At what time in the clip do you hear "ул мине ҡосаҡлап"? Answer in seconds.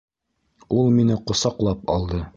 0.79-1.97